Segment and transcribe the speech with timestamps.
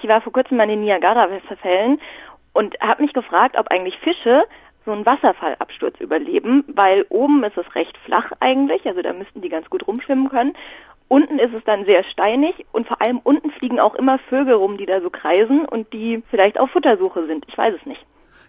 [0.00, 2.00] Ich war vor kurzem an den Niagara-Wasserfällen
[2.52, 4.44] und habe mich gefragt, ob eigentlich Fische
[4.84, 9.48] so einen Wasserfallabsturz überleben, weil oben ist es recht flach eigentlich, also da müssten die
[9.48, 10.54] ganz gut rumschwimmen können.
[11.08, 14.78] Unten ist es dann sehr steinig und vor allem unten fliegen auch immer Vögel rum,
[14.78, 17.44] die da so kreisen und die vielleicht auf Futtersuche sind.
[17.48, 18.04] Ich weiß es nicht.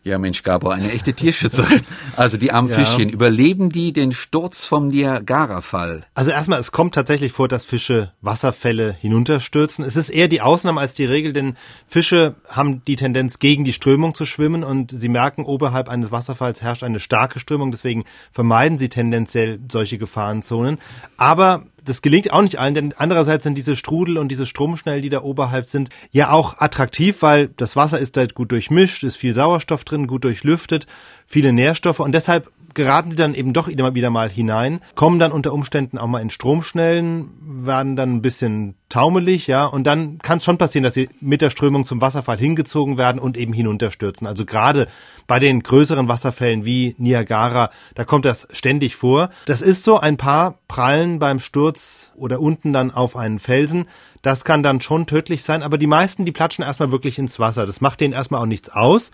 [0.05, 1.79] Ja, Mensch, Gabor, eine echte Tierschützerin.
[2.17, 2.75] Also die armen ja.
[2.75, 6.05] Fischchen, überleben die den Sturz vom Niagara-Fall?
[6.13, 9.85] Also erstmal, es kommt tatsächlich vor, dass Fische Wasserfälle hinunterstürzen.
[9.85, 11.55] Es ist eher die Ausnahme als die Regel, denn
[11.87, 16.61] Fische haben die Tendenz, gegen die Strömung zu schwimmen und sie merken, oberhalb eines Wasserfalls
[16.61, 20.79] herrscht eine starke Strömung, deswegen vermeiden sie tendenziell solche Gefahrenzonen.
[21.15, 25.09] Aber das gelingt auch nicht allen, denn andererseits sind diese Strudel und diese Stromschnell, die
[25.09, 29.33] da oberhalb sind, ja auch attraktiv, weil das Wasser ist halt gut durchmischt, ist viel
[29.33, 30.87] Sauerstoff drin, gut durchlüftet,
[31.25, 35.31] viele Nährstoffe und deshalb geraten sie dann eben doch immer wieder mal hinein, kommen dann
[35.31, 37.29] unter Umständen auch mal in Stromschnellen,
[37.65, 41.41] werden dann ein bisschen taumelig, ja, und dann kann es schon passieren, dass sie mit
[41.41, 44.27] der Strömung zum Wasserfall hingezogen werden und eben hinunterstürzen.
[44.27, 44.87] Also gerade
[45.25, 49.29] bei den größeren Wasserfällen wie Niagara, da kommt das ständig vor.
[49.47, 53.85] Das ist so, ein paar prallen beim Sturz oder unten dann auf einen Felsen.
[54.21, 57.65] Das kann dann schon tödlich sein, aber die meisten, die platschen erstmal wirklich ins Wasser.
[57.65, 59.09] Das macht denen erstmal auch nichts aus.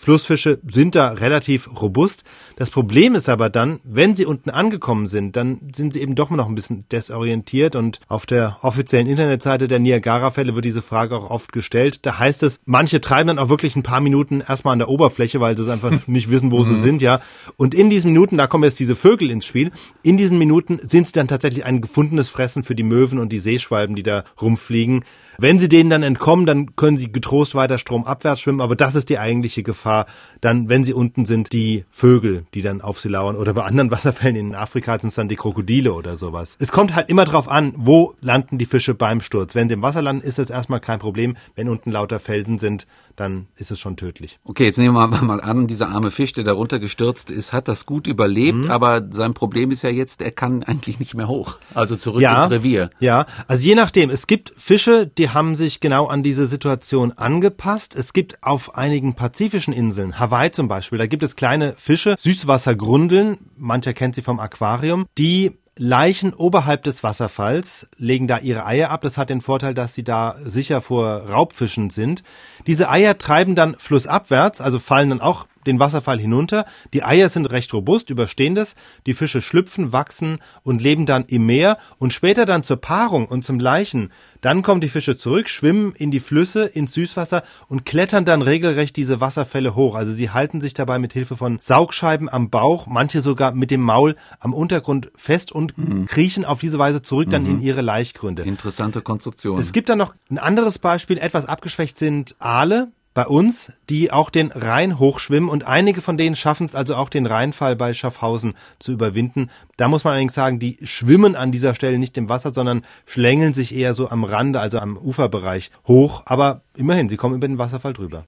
[0.00, 2.24] Flussfische sind da relativ robust.
[2.56, 6.30] Das Problem ist aber dann, wenn sie unten angekommen sind, dann sind sie eben doch
[6.30, 11.30] noch ein bisschen desorientiert und auf der offiziellen Internetseite der Niagara-Fälle wird diese Frage auch
[11.30, 12.06] oft gestellt.
[12.06, 15.38] Da heißt es, manche treiben dann auch wirklich ein paar Minuten erstmal an der Oberfläche,
[15.40, 16.82] weil sie einfach nicht wissen, wo sie mhm.
[16.82, 17.20] sind, ja.
[17.58, 19.70] Und in diesen Minuten, da kommen jetzt diese Vögel ins Spiel,
[20.02, 23.38] in diesen Minuten sind sie dann tatsächlich ein gefundenes Fressen für die Möwen und die
[23.38, 25.04] Seeschwalben, die da rumfliegen.
[25.42, 29.08] Wenn sie denen dann entkommen, dann können sie getrost weiter stromabwärts schwimmen, aber das ist
[29.08, 30.04] die eigentliche Gefahr.
[30.42, 33.90] Dann, wenn sie unten sind, die Vögel, die dann auf sie lauern oder bei anderen
[33.90, 36.56] Wasserfällen in Afrika sind es dann die Krokodile oder sowas.
[36.58, 39.54] Es kommt halt immer drauf an, wo landen die Fische beim Sturz.
[39.54, 41.36] Wenn sie im Wasser landen, ist das erstmal kein Problem.
[41.54, 44.38] Wenn unten lauter Felsen sind, dann ist es schon tödlich.
[44.44, 47.86] Okay, jetzt nehmen wir mal an, dieser arme Fisch, der darunter gestürzt ist, hat das
[47.86, 48.70] gut überlebt, mhm.
[48.70, 51.58] aber sein Problem ist ja jetzt, er kann eigentlich nicht mehr hoch.
[51.74, 52.90] Also zurück ja, ins Revier.
[53.00, 54.10] Ja, also je nachdem.
[54.10, 57.94] Es gibt Fische, die haben sich genau an diese Situation angepasst.
[57.94, 63.38] Es gibt auf einigen pazifischen Inseln, Hawaii zum Beispiel, da gibt es kleine Fische, Süßwassergrundeln,
[63.56, 65.52] mancher kennt sie vom Aquarium, die
[65.82, 69.00] Leichen oberhalb des Wasserfalls legen da ihre Eier ab.
[69.00, 72.22] Das hat den Vorteil, dass sie da sicher vor Raubfischen sind.
[72.66, 76.66] Diese Eier treiben dann flussabwärts, also fallen dann auch den Wasserfall hinunter.
[76.92, 78.74] Die Eier sind recht robust, überstehen das.
[79.06, 83.44] Die Fische schlüpfen, wachsen und leben dann im Meer und später dann zur Paarung und
[83.44, 84.10] zum Leichen.
[84.40, 88.96] Dann kommen die Fische zurück, schwimmen in die Flüsse, ins Süßwasser und klettern dann regelrecht
[88.96, 89.94] diese Wasserfälle hoch.
[89.94, 93.82] Also sie halten sich dabei mit Hilfe von Saugscheiben am Bauch, manche sogar mit dem
[93.82, 96.06] Maul am Untergrund fest und mhm.
[96.06, 97.50] kriechen auf diese Weise zurück dann mhm.
[97.50, 98.42] in ihre Laichgründe.
[98.42, 99.58] Interessante Konstruktion.
[99.58, 104.30] Es gibt dann noch ein anderes Beispiel, etwas abgeschwächt sind Aale bei uns, die auch
[104.30, 108.54] den Rhein hochschwimmen und einige von denen schaffen es also auch den Rheinfall bei Schaffhausen
[108.78, 109.50] zu überwinden.
[109.76, 113.52] Da muss man allerdings sagen, die schwimmen an dieser Stelle nicht im Wasser, sondern schlängeln
[113.52, 116.22] sich eher so am Rande, also am Uferbereich hoch.
[116.26, 118.26] Aber immerhin, sie kommen über den Wasserfall drüber.